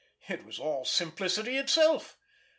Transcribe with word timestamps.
It 0.27 0.43
was 0.45 0.57
all 0.57 0.83
simplicity 0.83 1.57
itself! 1.57 2.17